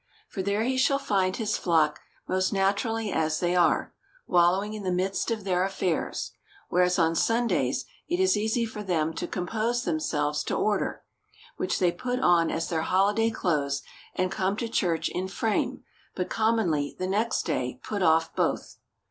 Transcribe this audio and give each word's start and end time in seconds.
For 0.27 0.41
there 0.41 0.63
he 0.63 0.77
shall 0.79 0.97
find 0.97 1.35
his 1.37 1.57
flock 1.57 1.99
most 2.27 2.51
naturally 2.51 3.11
as 3.11 3.39
they 3.39 3.55
are, 3.55 3.93
wal 4.25 4.53
lowing 4.53 4.73
in 4.73 4.81
the 4.81 4.89
midst 4.91 5.29
of 5.29 5.43
their 5.43 5.63
affairs; 5.63 6.31
whereas 6.69 6.97
on 6.97 7.13
Sundays 7.13 7.85
it 8.07 8.19
is 8.19 8.35
easy 8.35 8.65
for 8.65 8.81
them 8.81 9.13
to 9.13 9.27
compose 9.27 9.83
themselves 9.83 10.43
to 10.45 10.55
order, 10.55 11.03
which 11.57 11.77
they 11.77 11.91
put 11.91 12.19
on 12.19 12.49
as 12.49 12.67
their 12.67 12.81
holiday 12.81 13.29
clothes, 13.29 13.83
and 14.15 14.31
come 14.31 14.57
to 14.57 14.67
church 14.67 15.07
in 15.07 15.27
frame, 15.27 15.83
but 16.15 16.31
commonly 16.31 16.95
the 16.97 17.05
next 17.05 17.43
day 17.43 17.79
put 17.83 18.01
oflf 18.01 18.33
both. 18.35 18.77